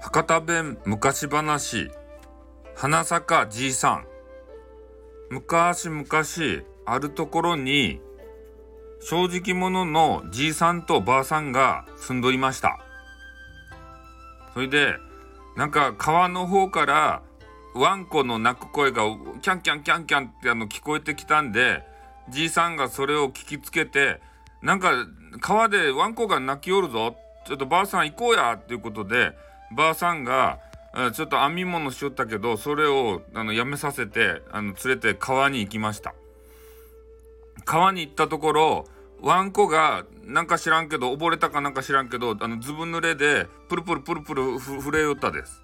[0.00, 1.90] 博多弁昔話。
[2.74, 4.06] 花坂じいさん。
[5.28, 6.06] 昔々
[6.86, 8.00] あるところに
[9.02, 12.80] 正直者のじいさんとばあさんが住んどりました。
[14.54, 14.94] それで
[15.54, 17.22] なんか川の方から
[17.74, 19.02] ワンコの鳴く声が
[19.42, 21.84] キャンキャンキャンキャンってあの聞こえてきたんで
[22.30, 24.22] じいさんがそれを聞きつけて
[24.62, 24.92] なんか
[25.40, 27.16] 川でワンコが鳴きおるぞ。
[27.46, 29.32] ちょっとばあさん行こうやっていうことで
[29.74, 30.58] ばあさんが
[31.14, 36.14] ちょっと編み物しよったけどそれをあのやめさせてあの連れて川に行きました。
[37.64, 38.84] 川に行ったところ
[39.20, 45.62] ワンコがなんか知らんけど溺れたかなんか知らんけどあのずぶ濡れでプルプルプルプル震えよったです。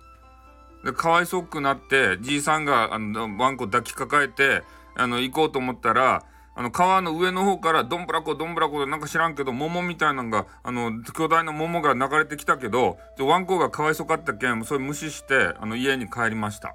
[0.85, 4.63] でかわいそくなってじいさんがあのワンコ抱きかかえて
[4.95, 6.23] あの行こうと思ったら
[6.57, 16.75] あの川の上の方からどんぶらこどんぶらこでなんか知らんけど桃みたいなのがあの巨大な桃が流れてきたけどワンコがかわいそかったけんそれ無視してあの家に帰りました。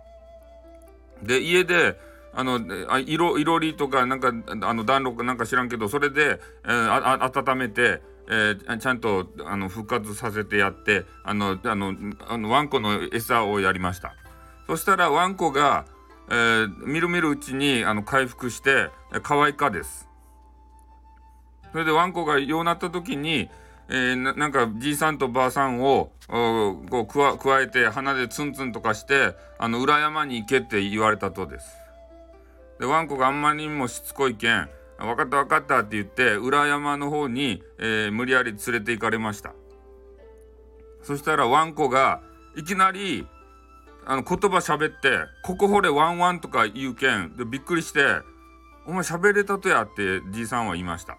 [1.24, 1.98] で家で
[2.34, 11.94] あのあ色いろりとかなんかあの暖炉かなんか知らんけどそれで、えー、温めて、えー、ちゃんとあの復活させてやってあのあの
[12.28, 14.14] あのワンコの餌をやりました。
[14.68, 15.86] そしたらワンコが
[16.32, 18.90] えー、みるみるうちにあの回復して
[19.22, 20.08] 可愛かです。
[21.74, 23.50] それでワンコがようなった時に、
[23.90, 26.12] えー、なんかじいさんとばあさんを
[26.90, 31.76] こうくわ加えて鼻でツンツンとかしてあの裏山に行けって言われたとです。
[32.80, 39.54] でワンコがあんまりにもしつこいけん「分かった分かった」って言って裏山の方に、えー、無理やり連れて行かれました。
[41.04, 42.22] そしたらワンコが
[42.56, 43.28] いきなり
[44.06, 48.04] あの言葉喋って「ここほれワンワン」とか言うけんでびっくりして
[48.88, 51.18] 「お前喋れたとや」ってじいさんは言いました。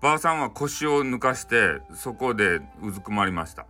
[0.00, 3.66] ばあさんは腰を抜かしてそこでうずくまりました。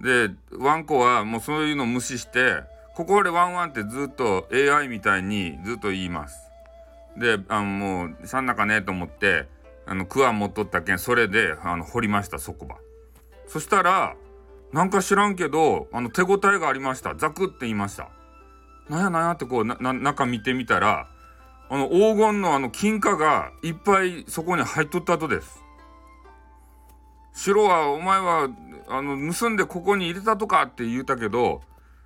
[0.00, 2.62] でワンコはもうそういうの無視して
[2.94, 6.50] 「ここほれワンワン」ってずっと AI みたいにずっと言います。
[7.16, 9.48] であのもうしゃんなかねと思って
[9.86, 12.76] あのクワ持っとったけんそれであの掘りましたそこば
[13.46, 14.16] そしたら
[14.74, 17.14] なんか知らんけど、あの手応えがありました。
[17.14, 18.08] ザクって言いました。
[18.88, 21.06] なんやなんやってこう、な、中見てみたら、
[21.70, 25.62] あの黄金のあの金貨がいっぱいそこに入っとったとです。
[27.34, 28.48] 白はお前は
[28.88, 31.60] あの盗んでここに入れたとかって言うたけど、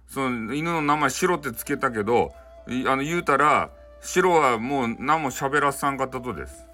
[0.07, 2.33] その犬の名前白ってつけたけど、
[2.87, 3.71] あの言うたら、
[4.03, 6.67] 白はもう何も喋らさんかったとです。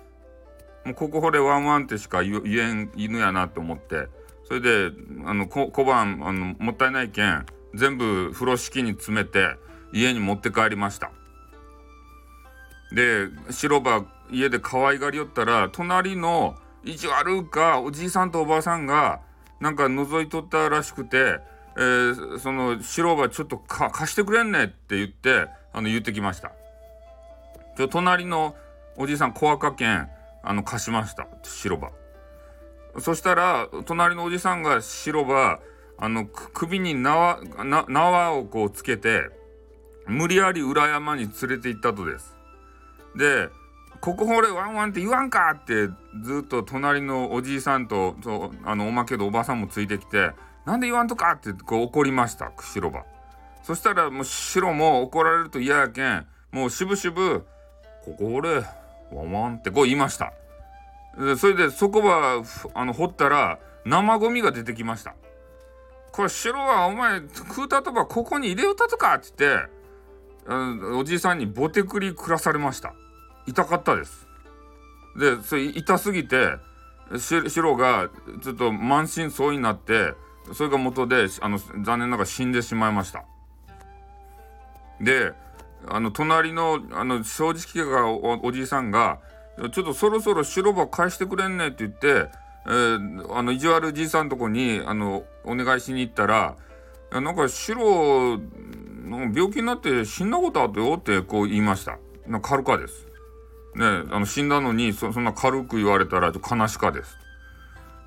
[0.84, 4.08] もうここほれワンワンってしか言えん犬やなって思って。
[4.46, 4.92] それで
[5.24, 9.56] あの小判あのもったいないけん全部風呂敷に詰めて
[9.92, 11.10] 家に持って帰りました。
[12.92, 19.20] で白馬家で可愛がりよったら隣の意地悪かおじいさんとおばあさんが
[19.60, 21.40] なんか覗いとったらしくて、
[21.76, 26.52] えー、その白馬ちょっと貸してくれんねって言ってあの言ってきました。
[27.76, 28.54] ちょ隣の
[28.96, 30.08] おじいさん小赤犬
[30.42, 31.90] あの貸しました白馬
[32.98, 35.60] そしたら隣のおじさんが白ば
[35.98, 37.40] あの首に縄
[37.88, 39.30] 縄をこうつけて
[40.06, 42.36] 無理やり裏山に連れて行ったとです。
[43.16, 43.48] で
[44.00, 45.88] 「ここほれワンワンって言わんか!」って
[46.22, 50.32] ずっと隣のおじいさんととあのおまけでおばさんもついてきて
[50.66, 53.04] 「なんで言わんとか!」ってこう怒りました白ば。
[53.62, 57.46] そしたらもう白も怒られると嫌やけんもうしぶしぶ
[58.04, 58.56] 「ここほれ
[59.10, 60.32] ワンワン」ってこう言いました。
[61.36, 62.42] それでそこは
[62.74, 65.14] あの掘ったら生ゴミが出てきました。
[66.12, 72.94] これ白はお前食うたとばここに入れよたとかって言っておじいさんにボテクリ食らされました。
[73.46, 74.26] 痛かったです。
[75.18, 76.56] でそれ痛すぎて
[77.48, 78.10] 白が
[78.42, 80.14] ちょっと満身創痍になって
[80.52, 83.24] それが元であの残念ながら死んでしまいました。
[85.00, 85.32] で
[85.86, 88.10] あの隣のあの正直が
[88.42, 89.20] おじいさんが
[89.56, 92.30] ちょっとそろそろ白馬返してくれんねって言って、
[92.66, 96.56] えー、あの意地悪じいさんとこにあのお願いしに行ったら
[97.12, 98.38] 「なんか白
[99.04, 101.98] の病気になって死んだことあったよ」ってこう言いました。
[102.26, 103.06] な軽かです。
[103.76, 107.18] ねあの死んだのにそんな軽く言われたら悲しかです。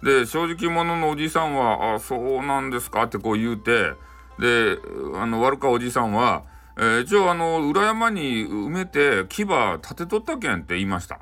[0.04, 3.94] で正直者のおじさんは「あそうなんですか」ってこう言うて
[4.40, 4.78] で
[5.16, 6.44] あの悪かおじさんは
[6.78, 11.20] 「えー、一応あの裏山に埋めて牙立てとったけん」って言いました。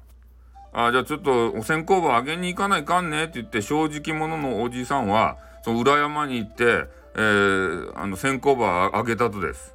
[0.77, 6.83] あじゃあちょっとお線香場あげに行かないかんねって言って正直者のおじさんはその裏山に行って、
[7.15, 9.73] えー、あの線香場あげたとです。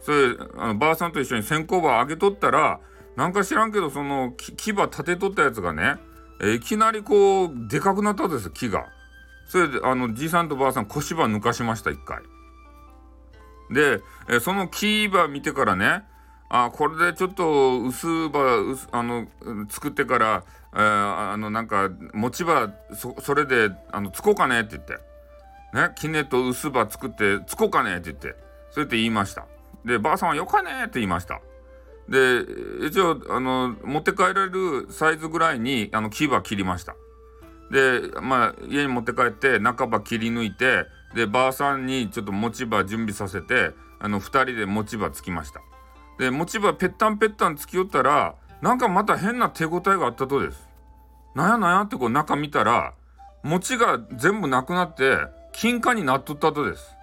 [0.00, 2.78] それあのばあさんと一緒に線香場あげとったら
[3.16, 5.96] なんか知らんけどその牙立てとったやつがね
[6.40, 8.86] えいきなりこうでかくなったんです木が。
[9.48, 12.22] それであのじいさんとばあさん腰ば抜かしました一回。
[13.70, 16.04] で、えその木ば見てからね
[16.48, 19.26] あこれでちょっと薄葉あの
[19.68, 24.94] 作ってから、えー、あのなんか餅葉それであのつこうかねって言って。
[25.74, 28.36] ねきねと薄葉作ってつこうかねって言って。
[28.70, 29.46] そうやって言いました。
[29.84, 31.40] でばあさんはよかねって言いました。
[32.08, 32.40] で
[32.86, 36.94] 一応あの持って帰られるサイズぐらいにあの木は切りました。
[37.70, 45.60] でまあ家に持って帰って半ば切り抜いてでばあさんにちょっと餅葉準備させてあの2人で餅葉つきました。
[46.18, 50.68] で餅葉ぺったんぺったんつきよったらなんかまた変な手応えがあったとです。
[51.34, 52.94] なんやなんやってこう中見たら
[53.42, 55.18] 餅が全部なくなって
[55.52, 56.96] 金貨になっとったとです。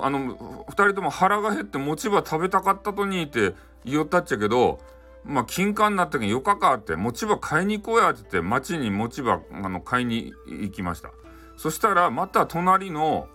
[0.00, 3.54] あの2人とも腹が減って餅葉食べたかったとにって
[3.84, 4.78] 言おったっちゃけど
[5.24, 11.10] まあ金貨になったけんよかかって餅葉買いに行こうやって言って町に餅葉あの買いに行きました。
[11.56, 13.28] そしたらまた隣の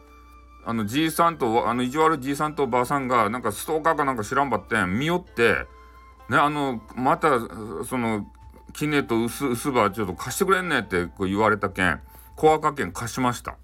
[0.70, 5.66] あのじいさんとあの意地悪じいさんとばあさんがなんかストーカーかなんか知らんばってん見よって
[6.30, 7.40] ねあのまた
[7.86, 8.28] その
[8.74, 12.02] きねと薄薄葉ちょっと貸してくれんねってこう言われたけん
[12.36, 13.56] 小赤券貸しました。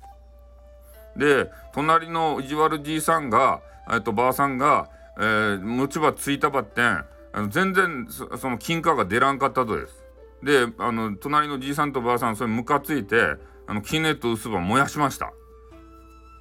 [1.18, 3.60] で隣の意地悪じいさんが
[3.92, 10.06] えっとばあさんが、えー、餅葉ついたばってんあの全然そその金貨が出らんかったとです。
[10.42, 13.36] であの隣のじいさんとばあさんそれムカついて
[13.68, 15.34] あのきねと薄葉燃やしました。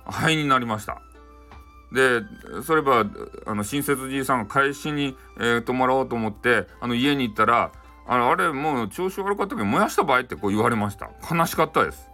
[0.04, 1.00] 灰になりました。
[1.92, 2.22] で
[2.62, 3.04] それば
[3.46, 7.70] あの親切じいさんが返しに、えー、泊まろうと思ってあの家に行ったら
[8.06, 11.10] あれあれもう調子悪かったけど燃やした場合ってこう言われました。
[11.30, 12.08] 悲しかったです。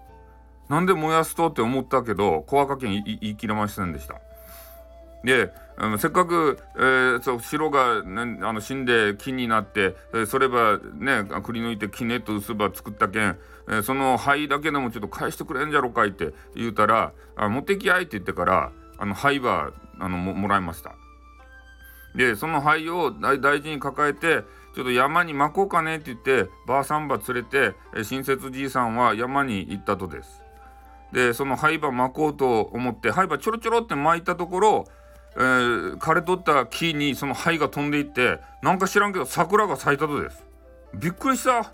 [0.69, 4.21] なんで燃やすとって思ったけど小赤県言い切れませんでした。
[5.25, 13.39] で、うん、せっかく、えー、そう城が、ね、あの死んで木になって、えー、そればねくり抜いて木ねと薄葉作ったけん、
[13.69, 20.95] えー、その灰だけでもちょっと返してくれんじゃろかいって言うたら「あ持ってきやい」って言ってからあの灰はあのももらいました。
[22.15, 24.43] でその灰を大事に抱えて
[24.75, 30.43] ちょっと山にまこうかねって言ってばあさんば連れて、え親切じいさんは山に行ったとです。
[31.13, 34.85] でその灰ばまこうと思って灰ばちょろちょろって巻いたところ
[35.37, 40.45] えー、枯れとった木にその灰が飛んでいってなんか知らんけど桜が咲いたとです。
[40.95, 41.73] びっくりした。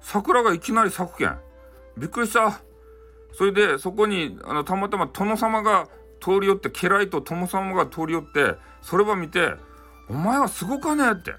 [0.00, 1.38] 桜がいきなり咲くけん。
[1.96, 2.60] びっくりした。
[3.32, 5.88] それでそこにあのたまたま殿様が
[6.20, 9.54] 通り寄って家来と殿様が通り寄ってそれば見て
[10.08, 11.34] 「お前はすごかね?」って。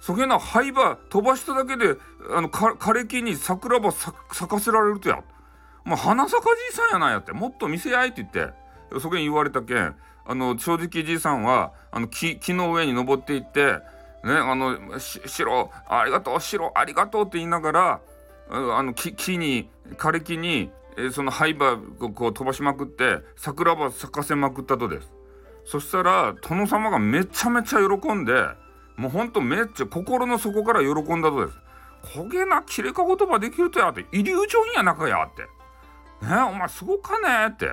[0.00, 1.96] そげな灰ば飛ばしただけで
[2.34, 4.12] あの枯れ木に桜ば咲
[4.48, 5.22] かせられるとや。
[5.84, 7.32] もう花咲かじいさんやないやって。
[7.32, 8.52] もっと見せやいって言って
[9.00, 9.94] そげん言われたけん。
[10.24, 13.78] あの正直じいさんはあの木木の上に登っていって
[14.24, 18.00] ねあの白ありがとう白ありがとうって言いながら
[18.50, 25.08] あの木木に枯れ木に、え、その灰葉をこう飛ばしまくって桜葉咲かせまくったとです。
[25.64, 28.32] そしたら殿様がめちゃめちゃ喜んで
[28.96, 31.58] もうほんとめっちゃ心の底から喜んだとです。
[32.14, 35.42] 焦げな切れか言葉できるとやってイリュージョンやなかやって。
[36.26, 37.70] ねお前すごかねって。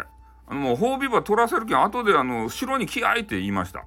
[0.50, 3.86] もう褒美ば取らせるけん後であの後ろに気合いって言いました。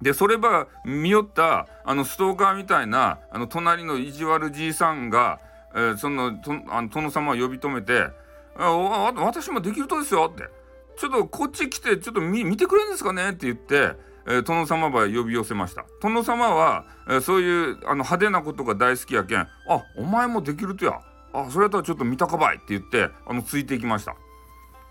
[0.00, 5.40] でそれば見よったあのストーカーみたいなあの隣の意地悪じいさんが、
[5.74, 8.08] えー、そのとあの殿様を呼び止めて
[8.56, 8.72] 「あ
[9.16, 10.48] 私もできるとですよ」って
[10.96, 13.92] 「ちょっとこっち来てちょっと見てくれんですかね」って言って、
[14.26, 20.98] えー、殿様ば呼び寄せました殿様は、えー、そういうあの派手なことが大好きやけん「あお前もできるとや
[21.34, 24.16] あそれやったらちょっと見たかばい」って言ってあのついていきました。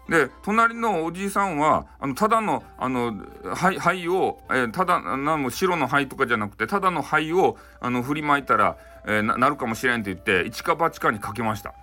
[0.10, 3.14] で隣のおじいさんはあのただのあの
[3.54, 11.74] 灰灰を、えー、ただなも白の灰とかじゃなくてただの灰をあの振りまいたら、えー、なるかもしれんって言って一か八かにかけました。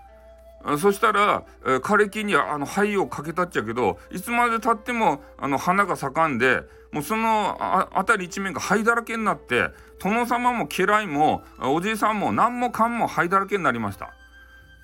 [0.78, 9.68] そしたら、えー、枯れ木にあの灰をかけたっちゃけどいつまでたってもあの花が盛んでもうそのあ辺り一面が灰だらけになって
[10.02, 14.12] 殿様も家来もおじいさんも何もかんも灰だらけになりました。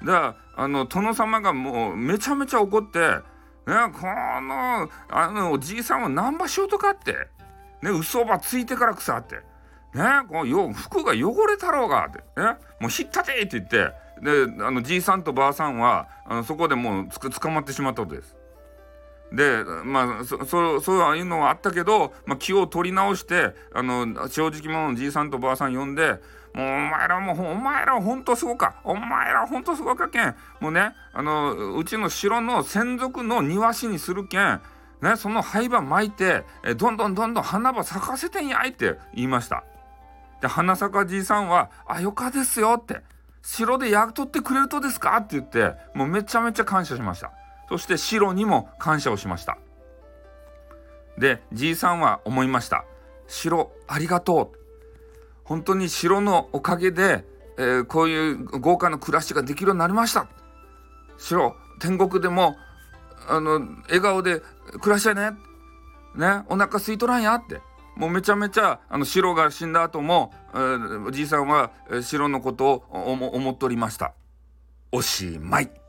[0.05, 3.19] だあの殿様がもうめちゃめちゃ怒って
[3.66, 7.12] ね、このあのおじいさんは何場しようとかって、
[7.83, 9.42] ね、嘘ばついてから腐って、ね、
[10.28, 14.02] この服が汚れたろうがって、ね、もうひったてって言って。
[14.23, 18.37] であのじいさんとばあさんはあのそこでもうつ捕まってしまったことです。
[19.33, 26.21] でまあそそそういうのはあったけど、まあ、気を取り直してあの正直者のじいさんとばあさん呼んで
[26.55, 30.35] もうお前らもうお前らほんとすごかお前らほんとすごかけん。
[30.61, 34.61] もうねあのうちの城の専属の庭師にするけん
[35.01, 39.65] ねその灰葉巻いてえどんどんどんどん花葉咲かせてんやいって言いました。
[40.43, 43.01] で花咲かじいさんは「あよかですよ」って。
[43.45, 47.33] 城で役取ってくれるとですかって言ってもうめちゃめちゃ感謝しました。
[47.73, 49.57] そして城にも感謝をしました。
[51.17, 52.85] でじいさんは思いました。
[53.26, 54.59] 城ありがとう。
[55.43, 57.25] 本当に城のおかげで、
[57.57, 60.29] えー、こういう豪華な暮らしができるようになりました。
[61.17, 62.57] 城天国でも
[63.26, 63.52] あの
[63.85, 64.43] 笑顔で
[64.83, 65.31] 暮らしやね。
[66.14, 67.35] ねお腹すいとらんや。
[67.37, 67.62] って。
[67.97, 71.71] もうめちゃめちゃあの城が死んだ後も、えー、じいさんは
[72.02, 74.12] 城のことを思っておりました。
[74.93, 75.82] おしまい。